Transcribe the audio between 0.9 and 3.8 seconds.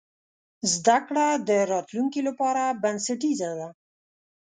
کړه د راتلونکي لپاره بنسټیزه ده.